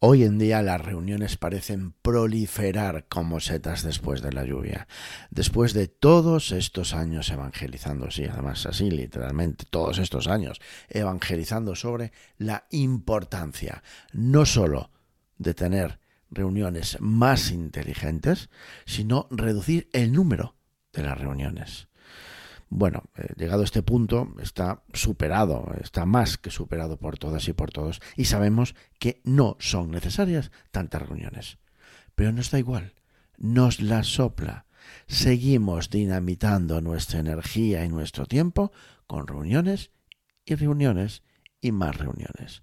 Hoy 0.00 0.22
en 0.22 0.38
día 0.38 0.62
las 0.62 0.80
reuniones 0.80 1.36
parecen 1.36 1.90
proliferar 2.02 3.08
como 3.08 3.40
setas 3.40 3.82
después 3.82 4.22
de 4.22 4.32
la 4.32 4.44
lluvia. 4.44 4.86
Después 5.30 5.74
de 5.74 5.88
todos 5.88 6.52
estos 6.52 6.94
años 6.94 7.30
evangelizando, 7.30 8.08
sí, 8.12 8.24
además 8.24 8.64
así 8.66 8.92
literalmente, 8.92 9.64
todos 9.68 9.98
estos 9.98 10.28
años 10.28 10.60
evangelizando 10.88 11.74
sobre 11.74 12.12
la 12.36 12.68
importancia 12.70 13.82
no 14.12 14.46
sólo 14.46 14.92
de 15.36 15.54
tener 15.54 15.98
reuniones 16.30 16.98
más 17.00 17.50
inteligentes, 17.50 18.50
sino 18.86 19.26
reducir 19.32 19.88
el 19.92 20.12
número 20.12 20.54
de 20.92 21.02
las 21.02 21.18
reuniones. 21.18 21.88
Bueno, 22.70 23.04
eh, 23.16 23.32
llegado 23.36 23.62
a 23.62 23.64
este 23.64 23.82
punto 23.82 24.34
está 24.42 24.82
superado, 24.92 25.72
está 25.80 26.04
más 26.04 26.36
que 26.36 26.50
superado 26.50 26.98
por 26.98 27.18
todas 27.18 27.48
y 27.48 27.54
por 27.54 27.70
todos, 27.70 28.00
y 28.16 28.26
sabemos 28.26 28.74
que 28.98 29.20
no 29.24 29.56
son 29.58 29.90
necesarias 29.90 30.50
tantas 30.70 31.02
reuniones. 31.02 31.58
Pero 32.14 32.32
nos 32.32 32.50
da 32.50 32.58
igual, 32.58 32.94
nos 33.38 33.80
la 33.80 34.02
sopla. 34.02 34.66
Seguimos 35.06 35.90
dinamitando 35.90 36.80
nuestra 36.80 37.20
energía 37.20 37.84
y 37.84 37.88
nuestro 37.88 38.26
tiempo 38.26 38.72
con 39.06 39.26
reuniones 39.26 39.90
y 40.44 40.54
reuniones 40.54 41.22
y 41.60 41.72
más 41.72 41.96
reuniones. 41.96 42.62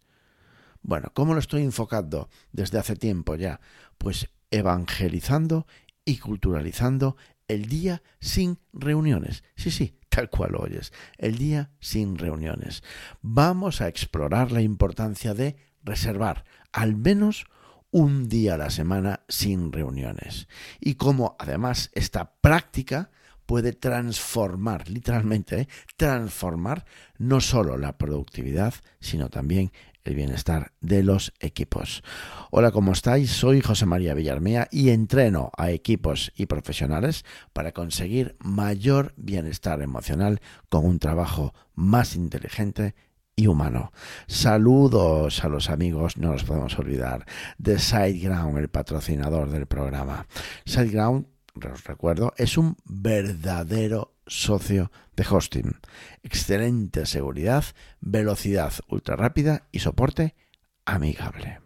Bueno, 0.82 1.12
¿cómo 1.14 1.34
lo 1.34 1.40
estoy 1.40 1.64
enfocando 1.64 2.30
desde 2.52 2.78
hace 2.78 2.96
tiempo 2.96 3.36
ya? 3.36 3.60
Pues 3.98 4.30
evangelizando 4.52 5.66
y 6.06 6.18
culturalizando 6.18 7.18
el 7.48 7.68
día 7.68 8.04
sin 8.20 8.60
reuniones. 8.74 9.44
Sí, 9.56 9.72
sí, 9.72 10.00
tal 10.16 10.30
cual 10.30 10.56
oyes. 10.56 10.94
El 11.18 11.38
día 11.38 11.72
sin 11.82 12.18
reuniones. 12.18 12.84
Vamos 13.22 13.82
a 13.82 13.90
explorar 13.90 14.54
la 14.54 14.62
importancia 14.62 15.34
de 15.34 15.58
reservar 15.84 16.46
al 16.72 16.96
menos 16.96 17.46
un 17.92 18.30
día 18.30 18.54
a 18.54 18.58
la 18.58 18.70
semana 18.70 19.26
sin 19.28 19.74
reuniones. 19.74 20.48
Y 20.80 20.96
cómo 20.96 21.36
además 21.38 21.92
esta 21.94 22.36
práctica 22.36 23.12
puede 23.46 23.74
transformar, 23.74 24.90
literalmente, 24.90 25.62
¿eh? 25.62 25.68
transformar 25.98 26.86
no 27.18 27.42
solo 27.42 27.78
la 27.78 27.98
productividad, 27.98 28.74
sino 29.02 29.30
también 29.30 29.74
el 30.06 30.16
bienestar 30.16 30.72
de 30.80 31.04
los 31.04 31.34
equipos. 31.40 32.04
Hola, 32.52 32.72
¿cómo 32.72 32.94
estáis? 32.94 33.32
Soy 33.32 33.60
José 33.60 33.86
María 33.86 34.14
Villarmea 34.14 34.70
y 34.72 34.92
entreno 34.92 35.52
a 35.58 35.72
equipos 35.72 36.32
y 36.36 36.46
profesionales 36.46 37.26
para 37.52 37.74
conseguir 37.74 38.38
mayor 38.40 39.14
bienestar 39.18 39.82
emocional 39.82 40.40
con 40.70 40.86
un 40.86 41.00
trabajo 41.00 41.54
más 41.74 42.16
inteligente 42.16 42.96
y 43.36 43.48
humano. 43.48 43.92
Saludos 44.28 45.44
a 45.44 45.50
los 45.50 45.70
amigos, 45.70 46.16
no 46.18 46.32
nos 46.32 46.46
podemos 46.46 46.80
olvidar, 46.80 47.26
de 47.58 47.80
SiteGround, 47.80 48.58
el 48.58 48.70
patrocinador 48.70 49.50
del 49.50 49.66
programa. 49.66 50.28
SiteGround 50.66 51.26
os 51.56 51.84
recuerdo, 51.86 52.34
es 52.38 52.58
un 52.58 52.76
verdadero 52.86 54.15
socio 54.28 54.92
de 55.16 55.26
hosting. 55.30 55.78
Excelente 56.24 57.06
seguridad, 57.06 57.66
velocidad 58.00 58.74
ultra 58.88 59.16
rápida 59.16 59.68
y 59.72 59.80
soporte 59.80 60.36
amigable. 60.86 61.60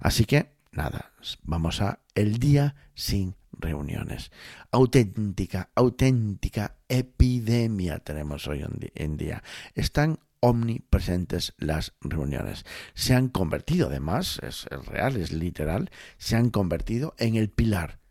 Así 0.00 0.24
que, 0.24 0.50
nada, 0.72 1.12
vamos 1.42 1.80
a 1.80 2.00
el 2.14 2.38
día 2.38 2.74
sin 2.94 3.36
reuniones. 3.52 4.30
Auténtica, 4.70 5.70
auténtica 5.74 6.76
epidemia 6.88 7.98
tenemos 8.00 8.46
hoy 8.48 8.64
en 8.94 9.16
día. 9.16 9.42
Están 9.74 10.18
omnipresentes 10.44 11.54
las 11.56 11.94
reuniones. 12.02 12.66
Se 12.92 13.14
han 13.14 13.28
convertido, 13.28 13.86
además, 13.86 14.38
es 14.42 14.66
real, 14.66 15.16
es 15.16 15.32
literal, 15.32 15.90
se 16.18 16.36
han 16.36 16.50
convertido 16.50 17.14
en 17.18 17.36
el 17.36 17.48
pilar 17.48 18.03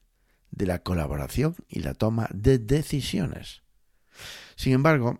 de 0.54 0.68
la 0.68 0.80
colaboración 0.80 1.56
y 1.68 1.80
la 1.80 1.94
toma 1.94 2.30
de 2.32 2.60
decisiones. 2.60 3.64
Sin 4.56 4.74
embargo, 4.74 5.20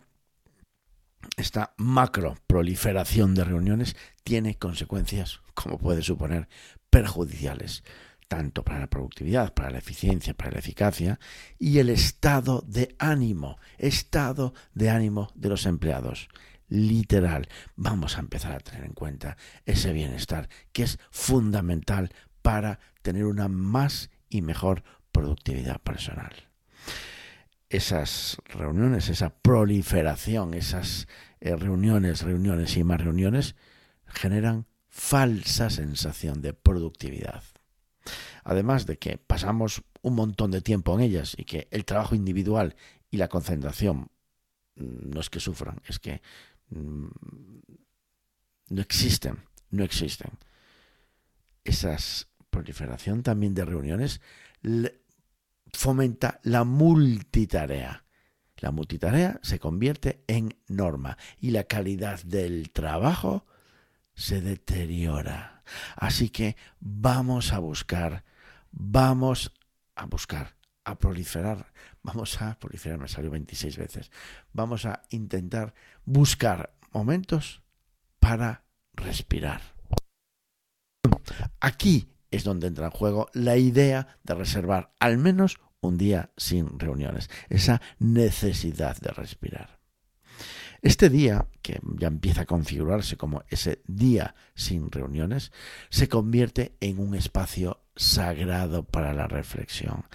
esta 1.38 1.74
macro 1.78 2.38
proliferación 2.48 3.34
de 3.34 3.44
reuniones 3.44 3.96
tiene 4.24 4.58
consecuencias, 4.58 5.42
como 5.56 5.80
puede 5.80 6.04
suponer, 6.04 6.48
perjudiciales, 6.90 7.84
tanto 8.28 8.64
para 8.64 8.80
la 8.80 8.88
productividad, 8.88 9.54
para 9.54 9.72
la 9.72 9.80
eficiencia, 9.80 10.36
para 10.36 10.52
la 10.52 10.60
eficacia 10.60 11.20
y 11.58 11.80
el 11.80 11.90
estado 11.90 12.64
de 12.68 12.96
ánimo, 13.00 13.58
estado 13.78 14.54
de 14.74 14.92
ánimo 14.92 15.32
de 15.34 15.50
los 15.50 15.66
empleados. 15.66 16.30
Literal, 16.68 17.48
vamos 17.76 18.18
a 18.18 18.22
empezar 18.22 18.52
a 18.52 18.60
tener 18.60 18.86
en 18.86 18.94
cuenta 18.94 19.38
ese 19.66 19.94
bienestar 19.94 20.50
que 20.72 20.84
es 20.84 21.00
fundamental 21.10 22.12
para 22.42 22.80
tener 23.02 23.26
una 23.26 23.48
más 23.48 24.12
y 24.30 24.42
mejor 24.42 24.84
productividad 25.14 25.80
personal. 25.82 26.34
Esas 27.70 28.38
reuniones, 28.46 29.08
esa 29.08 29.30
proliferación, 29.30 30.54
esas 30.54 31.08
eh, 31.40 31.56
reuniones, 31.56 32.22
reuniones 32.22 32.76
y 32.76 32.84
más 32.84 33.02
reuniones 33.02 33.56
generan 34.06 34.68
falsa 34.90 35.70
sensación 35.70 36.42
de 36.42 36.54
productividad. 36.54 37.44
Además 38.44 38.86
de 38.86 38.98
que 38.98 39.18
pasamos 39.18 39.82
un 40.02 40.16
montón 40.16 40.52
de 40.52 40.62
tiempo 40.62 40.94
en 40.94 41.02
ellas 41.02 41.36
y 41.38 41.46
que 41.46 41.68
el 41.72 41.86
trabajo 41.86 42.14
individual 42.14 42.76
y 43.10 43.18
la 43.18 43.30
concentración 43.30 44.10
mm, 44.76 45.10
no 45.14 45.22
es 45.22 45.30
que 45.30 45.40
sufran, 45.40 45.82
es 45.88 46.00
que 46.00 46.22
mm, 46.70 47.08
no 48.70 48.82
existen, 48.82 49.38
no 49.70 49.84
existen. 49.84 50.32
Esa 51.64 51.98
proliferación 52.50 53.24
también 53.24 53.54
de 53.54 53.66
reuniones 53.66 54.22
fomenta 55.74 56.40
la 56.44 56.64
multitarea. 56.64 58.06
La 58.58 58.72
multitarea 58.72 59.40
se 59.44 59.60
convierte 59.60 60.24
en 60.28 60.56
norma 60.68 61.18
y 61.38 61.52
la 61.52 61.66
calidad 61.66 62.24
del 62.24 62.72
trabajo 62.72 63.46
se 64.16 64.40
deteriora. 64.40 65.64
Así 65.96 66.30
que 66.30 66.56
vamos 66.80 67.52
a 67.52 67.60
buscar, 67.60 68.24
vamos 68.72 69.52
a 69.96 70.06
buscar, 70.06 70.56
a 70.86 70.98
proliferar, 70.98 71.74
vamos 72.04 72.42
a 72.42 72.58
proliferar, 72.58 73.00
me 73.00 73.08
salió 73.08 73.32
26 73.32 73.78
veces, 73.78 74.12
vamos 74.54 74.86
a 74.86 75.02
intentar 75.10 75.74
buscar 76.06 76.74
momentos 76.92 77.62
para 78.20 78.64
respirar. 78.94 79.62
Aquí 81.60 82.13
es 82.34 82.44
donde 82.44 82.68
entra 82.68 82.86
en 82.86 82.92
juego 82.92 83.30
la 83.34 83.58
idea 83.58 84.18
de 84.24 84.34
reservar 84.34 84.94
al 85.00 85.18
menos 85.18 85.60
un 85.82 85.98
día 85.98 86.32
sin 86.36 86.80
reuniones, 86.80 87.30
esa 87.50 87.82
necesidad 88.00 88.98
de 88.98 89.12
respirar. 89.12 89.80
Este 90.82 91.10
día, 91.10 91.48
que 91.62 91.80
ya 91.98 92.08
empieza 92.08 92.42
a 92.42 92.46
configurarse 92.46 93.16
como 93.16 93.44
ese 93.50 93.84
día 93.88 94.36
sin 94.56 94.92
reuniones, 94.92 95.52
se 95.90 96.10
convierte 96.10 96.76
en 96.82 97.00
un 97.00 97.16
espacio 97.16 97.84
sagrado 97.96 98.84
para 98.84 99.14
la 99.14 99.28
reflexión, 99.28 100.06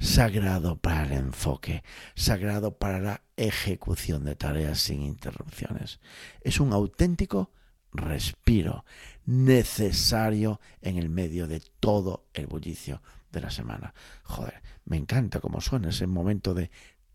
sagrado 0.00 0.78
para 0.78 1.04
el 1.04 1.12
enfoque, 1.12 1.84
sagrado 2.14 2.78
para 2.78 2.98
la 2.98 3.22
ejecución 3.36 4.24
de 4.24 4.34
tareas 4.34 4.80
sin 4.80 5.02
interrupciones. 5.02 6.00
Es 6.40 6.58
un 6.58 6.72
auténtico 6.72 7.52
respiro 7.96 8.84
necesario 9.24 10.60
en 10.80 10.98
el 10.98 11.08
medio 11.08 11.46
de 11.46 11.60
todo 11.80 12.26
el 12.34 12.46
bullicio 12.46 13.02
de 13.32 13.40
la 13.40 13.50
semana. 13.50 13.94
Joder, 14.22 14.62
me 14.84 14.96
encanta 14.96 15.40
cómo 15.40 15.60
suena 15.60 15.90
ese 15.90 16.06
momento 16.06 16.54
de 16.54 16.70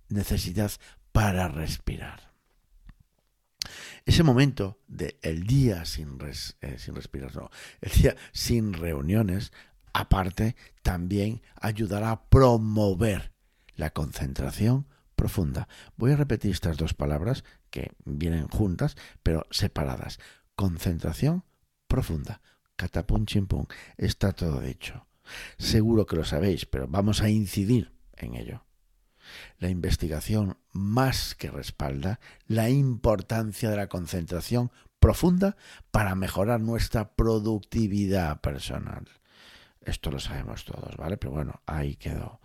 necesidad 0.09 0.71
para 1.11 1.47
respirar. 1.47 2.31
Ese 4.05 4.23
momento 4.23 4.79
de 4.87 5.17
día 5.47 5.85
sin, 5.85 6.17
eh, 6.61 6.77
sin 6.77 6.95
respirar, 6.95 7.35
no, 7.35 7.49
el 7.81 7.91
día 7.91 8.15
sin 8.31 8.73
reuniones, 8.73 9.51
aparte, 9.93 10.55
también 10.81 11.41
ayudará 11.55 12.11
a 12.11 12.23
promover 12.25 13.31
la 13.75 13.91
concentración 13.91 14.87
profunda. 15.16 15.67
Voy 15.97 16.11
a 16.11 16.16
repetir 16.16 16.51
estas 16.51 16.77
dos 16.77 16.93
palabras 16.93 17.43
que 17.69 17.91
vienen 18.05 18.47
juntas, 18.47 18.95
pero 19.22 19.45
separadas. 19.51 20.19
Concentración 20.61 21.43
profunda. 21.87 22.40
Catapum 22.75 23.25
chimpum. 23.25 23.66
Está 23.97 24.31
todo 24.31 24.59
dicho. 24.59 25.08
Seguro 25.58 26.05
que 26.05 26.16
lo 26.16 26.23
sabéis, 26.23 26.67
pero 26.67 26.87
vamos 26.87 27.23
a 27.23 27.29
incidir 27.29 27.91
en 28.16 28.35
ello. 28.35 28.63
La 29.58 29.69
investigación 29.69 30.59
más 30.72 31.34
que 31.34 31.49
respalda 31.49 32.19
la 32.46 32.69
importancia 32.69 33.72
de 33.72 33.75
la 33.75 33.87
concentración 33.87 34.72
profunda 34.99 35.58
para 35.90 36.13
mejorar 36.13 36.61
nuestra 36.61 37.16
productividad 37.16 38.40
personal. 38.41 39.09
Esto 39.84 40.11
lo 40.11 40.19
sabemos 40.19 40.63
todos, 40.63 40.96
¿vale? 40.96 41.17
Pero 41.17 41.31
bueno, 41.31 41.63
ahí 41.66 41.96
quedó. 41.96 42.40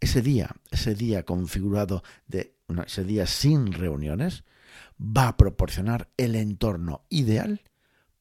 Ese 0.00 0.22
día, 0.22 0.56
ese 0.72 0.96
día 0.96 1.22
configurado 1.22 2.02
de 2.26 2.56
ese 2.84 3.04
día 3.04 3.28
sin 3.28 3.72
reuniones, 3.72 4.42
va 5.00 5.28
a 5.28 5.36
proporcionar 5.36 6.08
el 6.16 6.34
entorno 6.34 7.04
ideal 7.08 7.62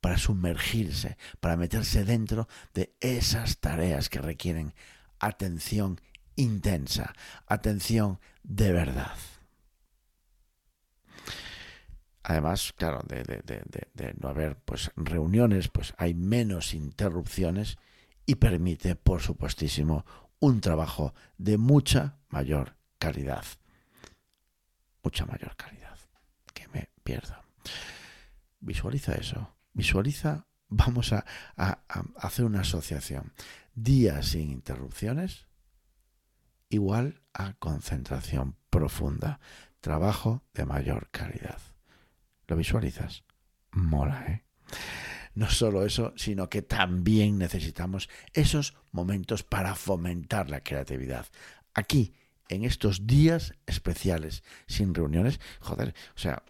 para 0.02 0.18
sumergirse, 0.18 1.18
para 1.40 1.58
meterse 1.58 2.06
dentro 2.06 2.48
de 2.74 2.96
esas 3.00 3.60
tareas 3.60 4.10
que 4.10 4.20
requieren 4.20 4.74
atención 5.20 6.00
intensa, 6.36 7.14
atención 7.48 8.20
de 8.44 8.72
verdad. 8.72 9.16
Además, 12.24 12.74
claro, 12.76 13.04
de, 13.08 14.14
no 14.20 14.28
haber 14.28 14.58
pues, 14.58 14.92
reuniones, 14.98 15.70
pues 15.70 15.94
hay 15.98 16.14
menos 16.14 16.74
interrupciones 16.74 17.78
y 18.26 18.36
permite, 18.36 18.96
por 18.96 19.22
supuestísimo, 19.22 20.06
un 20.40 20.60
trabajo 20.60 21.14
de 21.38 21.58
mucha 21.58 22.18
mayor 22.30 22.76
calidad. 23.00 23.46
Mucha 25.04 25.26
mayor 25.26 25.56
calidad. 25.56 25.97
Pierdo. 27.08 27.42
Visualiza 28.60 29.14
eso. 29.14 29.56
Visualiza, 29.72 30.46
vamos 30.68 31.14
a, 31.14 31.24
hacer 32.18 32.44
una 32.44 32.60
asociación. 32.60 33.32
Días 33.74 34.28
sin 34.28 34.52
interrupciones 34.52 35.48
igual 36.68 37.22
a 37.34 37.54
concentración 37.54 38.58
profunda. 38.70 39.40
Trabajo 39.80 40.44
de 40.54 40.66
mayor 40.66 41.08
calidad. 41.10 41.62
¿Lo 42.46 42.58
visualizas? 42.58 43.24
Mola, 43.72 44.26
¿eh? 44.28 44.44
No 45.34 45.50
solo 45.50 45.86
eso, 45.86 46.12
sino 46.18 46.50
que 46.50 46.62
también 46.62 47.38
necesitamos 47.38 48.10
esos 48.34 48.76
momentos 48.92 49.44
para 49.44 49.76
fomentar 49.76 50.50
la 50.50 50.60
creatividad. 50.60 51.28
Aquí, 51.74 52.16
en 52.50 52.66
estos 52.66 53.08
días 53.08 53.54
especiales, 53.66 54.44
sin 54.68 54.94
reuniones, 54.94 55.40
joder, 55.62 55.96
o 56.14 56.20
sea, 56.20 56.44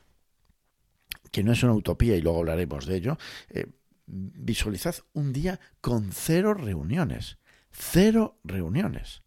que 1.32 1.44
no 1.44 1.52
es 1.52 1.64
una 1.64 1.74
utopía 1.74 2.16
y 2.16 2.22
luego 2.22 2.40
hablaremos 2.40 2.86
de 2.86 2.96
ello, 2.96 3.18
eh, 3.50 3.68
visualizad 4.06 4.96
un 5.14 5.34
día 5.34 5.60
con 5.82 6.12
cero 6.12 6.54
reuniones. 6.54 7.38
Cero 7.72 8.40
reuniones. 8.44 9.24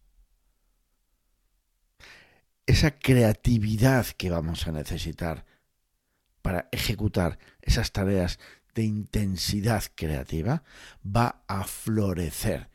Esa 2.66 2.92
creatividad 2.98 4.06
que 4.06 4.30
vamos 4.30 4.66
a 4.66 4.72
necesitar 4.72 5.44
para 6.42 6.68
ejecutar 6.72 7.38
esas 7.60 7.92
tareas 7.92 8.38
de 8.74 8.84
intensidad 8.84 9.82
creativa 9.94 10.62
va 11.04 11.42
a 11.48 11.64
florecer 11.64 12.70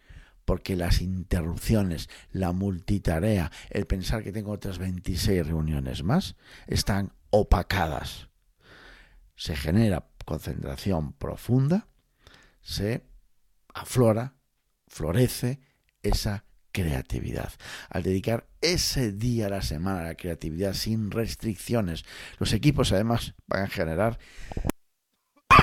porque 0.45 0.75
las 0.75 1.01
interrupciones, 1.01 2.07
la 2.31 2.51
multitarea, 2.51 3.51
el 3.71 3.87
pensar 3.87 4.23
que 4.23 4.31
tengo 4.31 4.51
otras 4.51 4.77
26 4.77 5.47
reuniones 5.47 6.03
más, 6.03 6.35
están 6.67 7.13
opacadas. 7.31 8.29
Se 9.35 9.55
genera 9.55 10.07
concentración 10.25 11.13
profunda, 11.13 11.87
se 12.61 13.05
aflora, 13.73 14.35
florece 14.87 15.59
esa 16.01 16.45
creatividad. 16.71 17.53
Al 17.89 18.03
dedicar 18.03 18.47
ese 18.59 19.11
día 19.11 19.45
a 19.45 19.49
la 19.49 19.61
semana 19.61 20.01
a 20.01 20.03
la 20.03 20.15
creatividad 20.15 20.73
sin 20.73 21.11
restricciones, 21.11 22.03
los 22.37 22.51
equipos 22.53 22.91
además 22.91 23.33
van 23.47 23.63
a 23.63 23.67
generar 23.67 24.19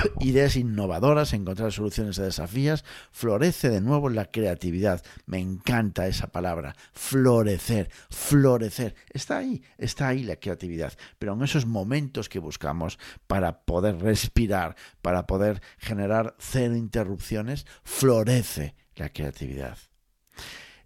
ideas 0.19 0.55
innovadoras, 0.55 1.33
encontrar 1.33 1.71
soluciones 1.71 2.19
a 2.19 2.23
desafíos, 2.23 2.83
florece 3.11 3.69
de 3.69 3.81
nuevo 3.81 4.09
la 4.09 4.25
creatividad. 4.25 5.03
Me 5.25 5.39
encanta 5.39 6.07
esa 6.07 6.27
palabra, 6.27 6.75
florecer, 6.93 7.89
florecer. 8.09 8.95
Está 9.09 9.37
ahí, 9.37 9.63
está 9.77 10.07
ahí 10.07 10.23
la 10.23 10.35
creatividad, 10.35 10.93
pero 11.19 11.33
en 11.33 11.43
esos 11.43 11.65
momentos 11.65 12.29
que 12.29 12.39
buscamos 12.39 12.99
para 13.27 13.61
poder 13.61 13.99
respirar, 13.99 14.75
para 15.01 15.25
poder 15.27 15.61
generar 15.77 16.35
cero 16.39 16.75
interrupciones, 16.75 17.65
florece 17.83 18.75
la 18.95 19.09
creatividad. 19.09 19.77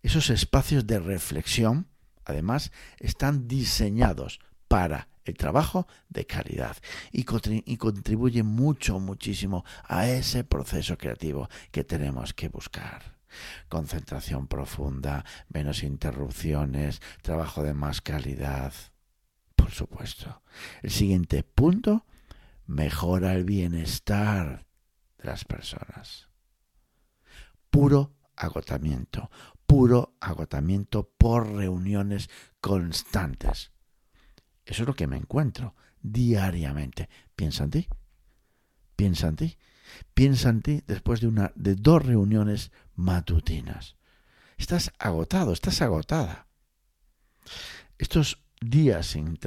Esos 0.01 0.29
espacios 0.29 0.87
de 0.87 0.99
reflexión, 0.99 1.87
además, 2.23 2.71
están 2.99 3.47
diseñados 3.47 4.39
para 4.67 5.09
el 5.27 5.35
trabajo 5.35 5.87
de 6.09 6.25
calidad 6.25 6.77
y, 7.11 7.23
contribuye 7.23 8.43
mucho, 8.43 8.99
muchísimo 8.99 9.65
a 9.83 10.07
ese 10.07 10.43
proceso 10.43 10.97
creativo 10.97 11.49
que 11.71 11.83
tenemos 11.83 12.33
que 12.33 12.49
buscar. 12.49 13.17
Concentración 13.67 14.47
profunda, 14.47 15.25
menos 15.49 15.83
interrupciones, 15.83 17.01
trabajo 17.21 17.61
de 17.61 17.73
más 17.73 18.01
calidad. 18.01 18.73
Por 19.55 19.71
supuesto. 19.71 20.41
El 20.81 20.91
siguiente 20.91 21.43
punto, 21.43 22.05
mejora 22.65 23.33
el 23.33 23.43
bienestar 23.43 24.65
de 25.17 25.25
las 25.25 25.43
personas. 25.43 26.29
Puro 27.69 28.13
agotamiento, 28.37 29.29
puro 29.65 30.15
agotamiento 30.21 31.11
por 31.17 31.51
reuniones 31.51 32.29
constantes. 32.61 33.71
Eso 34.67 34.83
es 34.83 34.87
lo 34.87 34.95
que 34.95 35.07
me 35.07 35.17
encuentro 35.17 35.75
diariamente. 36.01 37.09
Piensa 37.35 37.63
en 37.63 37.71
ti. 37.71 37.87
Piensa 38.95 39.27
en 39.29 39.35
ti. 39.37 39.57
Piensa 40.13 40.49
en 40.49 40.61
ti 40.61 40.83
después 40.85 41.21
de, 41.21 41.27
una, 41.27 41.53
de 41.55 41.75
dos 41.75 42.05
reuniones 42.05 42.71
matutinas. 42.95 43.95
Estás 44.57 44.91
agotado, 44.99 45.53
estás 45.53 45.81
agotada. 45.81 46.47
Estos 47.97 48.43
días 48.59 49.07
sin, 49.07 49.39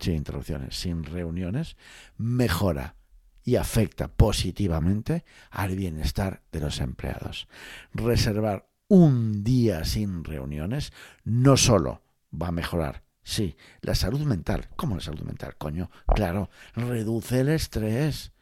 sin 0.00 0.14
interrupciones, 0.14 0.76
sin 0.76 1.04
reuniones, 1.04 1.76
mejora 2.16 2.96
y 3.44 3.56
afecta 3.56 4.08
positivamente 4.08 5.24
al 5.50 5.76
bienestar 5.76 6.42
de 6.50 6.60
los 6.60 6.80
empleados. 6.80 7.48
Reservar 7.92 8.68
un 8.88 9.42
día 9.42 9.84
sin 9.84 10.24
reuniones 10.24 10.92
no 11.24 11.56
solo 11.56 12.02
va 12.32 12.48
a 12.48 12.52
mejorar, 12.52 13.02
sí, 13.22 13.56
la 13.80 13.94
salud 13.94 14.20
mental. 14.20 14.68
¿Cómo 14.76 14.96
la 14.96 15.00
salud 15.00 15.22
mental, 15.22 15.56
coño? 15.56 15.90
Claro, 16.14 16.50
reduce 16.74 17.40
el 17.40 17.48
estrés, 17.48 18.32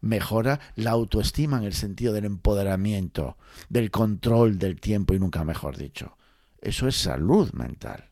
mejora 0.00 0.60
la 0.76 0.90
autoestima 0.90 1.58
en 1.58 1.64
el 1.64 1.74
sentido 1.74 2.12
del 2.12 2.24
empoderamiento, 2.24 3.36
del 3.68 3.90
control 3.90 4.58
del 4.58 4.80
tiempo 4.80 5.14
y 5.14 5.18
nunca 5.18 5.44
mejor 5.44 5.76
dicho. 5.76 6.16
Eso 6.60 6.86
es 6.86 6.96
salud 6.96 7.52
mental. 7.52 8.10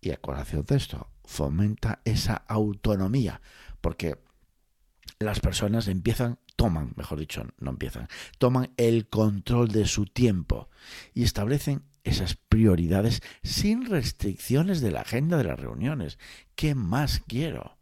Y 0.00 0.10
a 0.10 0.16
colación 0.16 0.64
de 0.66 0.76
esto, 0.76 1.08
fomenta 1.24 2.00
esa 2.04 2.34
autonomía, 2.34 3.40
porque 3.80 4.18
las 5.18 5.40
personas 5.40 5.88
empiezan 5.88 6.38
toman, 6.62 6.92
mejor 6.96 7.18
dicho, 7.18 7.44
no 7.58 7.70
empiezan, 7.70 8.06
toman 8.38 8.72
el 8.76 9.08
control 9.08 9.68
de 9.68 9.86
su 9.86 10.06
tiempo 10.06 10.68
y 11.12 11.24
establecen 11.24 11.82
esas 12.04 12.36
prioridades 12.36 13.20
sin 13.42 13.86
restricciones 13.86 14.80
de 14.80 14.92
la 14.92 15.00
agenda 15.00 15.36
de 15.38 15.44
las 15.44 15.58
reuniones. 15.58 16.20
¿Qué 16.54 16.76
más 16.76 17.20
quiero? 17.26 17.78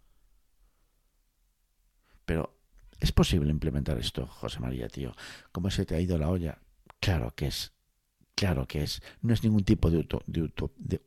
Pero, 2.25 2.57
¿es 3.01 3.13
posible 3.13 3.51
implementar 3.51 3.99
esto, 3.99 4.27
José 4.27 4.61
María, 4.61 4.89
tío? 4.89 5.15
¿Cómo 5.53 5.71
se 5.71 5.85
te 5.85 5.95
ha 5.95 6.01
ido 6.01 6.17
la 6.17 6.31
olla? 6.31 6.59
Claro 7.01 7.35
que 7.35 7.49
es. 7.49 7.73
Claro 8.35 8.67
que 8.67 8.83
es. 8.83 9.03
No 9.21 9.35
es 9.35 9.45
ningún 9.45 9.65
tipo 9.65 9.91
de, 9.91 10.07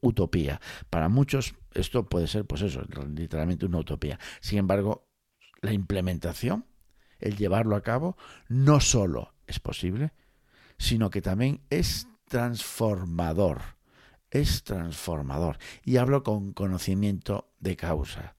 utopía. 0.02 0.62
Para 0.92 1.10
muchos 1.10 1.56
esto 1.74 2.08
puede 2.08 2.28
ser, 2.28 2.46
pues 2.46 2.62
eso, 2.62 2.84
literalmente 3.16 3.66
una 3.66 3.80
utopía. 3.80 4.20
Sin 4.42 4.60
embargo, 4.60 5.03
la 5.64 5.74
implementación 5.74 6.66
el 7.24 7.38
llevarlo 7.38 7.76
a 7.76 7.82
cabo, 7.82 8.18
no 8.50 8.80
solo 8.82 9.34
es 9.48 9.60
posible, 9.60 10.12
sino 10.78 11.10
que 11.10 11.22
también 11.22 11.62
es 11.70 12.08
transformador. 12.28 13.62
Es 14.30 14.64
transformador. 14.64 15.58
Y 15.86 15.98
hablo 15.98 16.24
con 16.24 16.54
conocimiento 16.54 17.54
de 17.60 17.78
causa. 17.78 18.36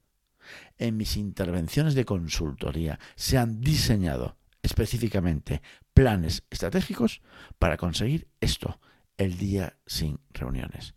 En 0.77 0.97
mis 0.99 1.17
intervenciones 1.17 1.95
de 1.95 2.05
consultoría 2.05 2.99
se 3.17 3.39
han 3.39 3.61
diseñado 3.61 4.37
específicamente 4.63 5.63
planes 5.95 6.45
estratégicos 6.51 7.23
para 7.59 7.79
conseguir 7.79 8.29
esto, 8.41 8.81
el 9.17 9.39
día 9.39 9.79
sin 9.87 10.21
reuniones. 10.31 10.95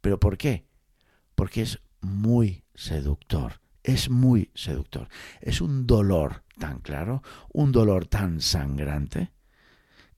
¿Pero 0.00 0.18
por 0.18 0.36
qué? 0.36 0.66
Porque 1.34 1.62
es 1.62 1.78
muy 2.00 2.64
seductor 2.74 3.60
es 3.88 4.10
muy 4.10 4.50
seductor. 4.54 5.08
Es 5.40 5.62
un 5.62 5.86
dolor 5.86 6.42
tan 6.58 6.80
claro, 6.80 7.22
un 7.54 7.72
dolor 7.72 8.06
tan 8.06 8.42
sangrante, 8.42 9.32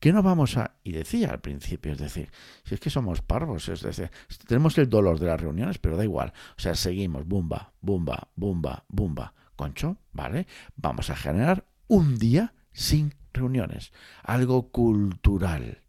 que 0.01 0.13
no 0.13 0.25
vamos 0.25 0.57
a... 0.57 0.75
Y 0.83 0.91
decía 0.91 1.31
al 1.31 1.41
principio, 1.41 1.93
es 1.93 1.99
decir, 1.99 2.33
si 2.65 2.75
es 2.75 2.81
que 2.81 2.91
somos 2.91 3.23
parvos, 3.23 3.69
es 3.69 3.83
decir, 3.83 4.11
tenemos 4.49 4.77
el 4.79 4.89
dolor 4.89 5.21
de 5.21 5.27
las 5.27 5.41
reuniones, 5.41 5.79
pero 5.79 5.97
da 5.97 6.03
igual. 6.03 6.33
O 6.57 6.61
sea, 6.61 6.75
seguimos, 6.75 7.29
bumba, 7.29 7.73
bumba, 7.81 8.29
bumba, 8.35 8.85
bumba. 8.89 9.35
Concho, 9.55 9.99
¿vale? 10.13 10.49
Vamos 10.75 11.11
a 11.11 11.17
generar 11.17 11.65
un 11.87 12.19
día 12.19 12.55
sin 12.73 13.15
reuniones, 13.33 13.93
algo 14.25 14.71
cultural. 14.73 15.83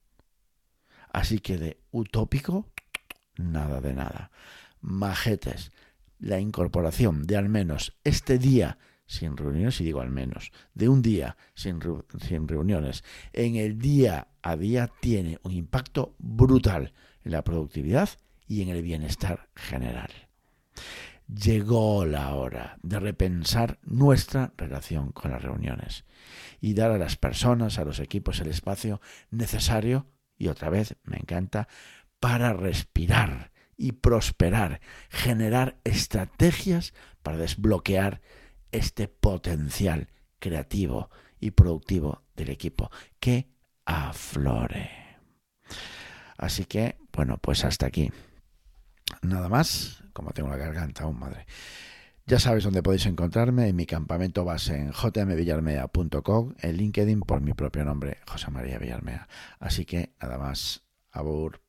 Así 1.11 1.39
que 1.39 1.57
de 1.57 1.81
utópico, 1.89 2.69
nada 3.37 3.81
de 3.81 3.93
nada. 3.93 4.29
Majetes, 4.81 5.71
la 6.21 6.39
incorporación 6.39 7.23
de 7.23 7.35
al 7.35 7.49
menos 7.49 7.97
este 8.03 8.37
día 8.37 8.77
sin 9.05 9.35
reuniones, 9.35 9.81
y 9.81 9.83
digo 9.83 9.99
al 9.99 10.09
menos, 10.09 10.53
de 10.73 10.87
un 10.87 11.01
día 11.01 11.35
sin, 11.53 11.79
sin 12.25 12.47
reuniones, 12.47 13.03
en 13.33 13.57
el 13.57 13.77
día 13.77 14.29
a 14.41 14.55
día 14.55 14.89
tiene 15.01 15.37
un 15.43 15.51
impacto 15.51 16.15
brutal 16.17 16.93
en 17.25 17.33
la 17.33 17.43
productividad 17.43 18.09
y 18.47 18.61
en 18.61 18.69
el 18.69 18.81
bienestar 18.81 19.49
general. 19.53 20.09
Llegó 21.27 22.05
la 22.05 22.33
hora 22.35 22.77
de 22.83 22.99
repensar 22.99 23.79
nuestra 23.83 24.53
relación 24.57 25.11
con 25.11 25.31
las 25.31 25.41
reuniones 25.41 26.05
y 26.61 26.73
dar 26.73 26.91
a 26.91 26.97
las 26.97 27.17
personas, 27.17 27.79
a 27.79 27.85
los 27.85 27.99
equipos, 27.99 28.39
el 28.39 28.47
espacio 28.47 29.01
necesario, 29.29 30.07
y 30.37 30.47
otra 30.47 30.69
vez 30.69 30.95
me 31.03 31.17
encanta, 31.17 31.67
para 32.19 32.53
respirar 32.53 33.50
y 33.81 33.93
prosperar, 33.93 34.79
generar 35.09 35.79
estrategias 35.83 36.93
para 37.23 37.37
desbloquear 37.37 38.21
este 38.71 39.07
potencial 39.07 40.07
creativo 40.37 41.09
y 41.39 41.51
productivo 41.51 42.21
del 42.35 42.49
equipo 42.49 42.91
que 43.19 43.49
aflore. 43.85 44.91
Así 46.37 46.65
que, 46.65 46.97
bueno, 47.11 47.37
pues 47.37 47.65
hasta 47.65 47.87
aquí. 47.87 48.11
Nada 49.23 49.49
más, 49.49 50.03
como 50.13 50.31
tengo 50.31 50.49
la 50.49 50.57
garganta 50.57 51.03
aún, 51.03 51.19
madre. 51.19 51.47
Ya 52.27 52.39
sabes 52.39 52.63
dónde 52.63 52.83
podéis 52.83 53.07
encontrarme 53.07 53.67
en 53.67 53.75
mi 53.75 53.87
campamento 53.87 54.45
base 54.45 54.75
en 54.75 54.91
jmvillarmea.com, 54.91 56.53
en 56.59 56.77
LinkedIn 56.77 57.21
por 57.21 57.41
mi 57.41 57.53
propio 57.53 57.83
nombre, 57.83 58.19
José 58.27 58.51
María 58.51 58.77
Villarmea. 58.77 59.27
Así 59.59 59.85
que 59.85 60.13
nada 60.21 60.37
más, 60.37 60.83
abur. 61.11 61.61